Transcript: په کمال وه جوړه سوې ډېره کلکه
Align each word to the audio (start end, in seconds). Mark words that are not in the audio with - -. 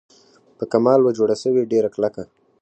په 0.57 0.63
کمال 0.71 0.99
وه 1.01 1.11
جوړه 1.17 1.35
سوې 1.43 1.69
ډېره 1.71 1.89
کلکه 1.95 2.23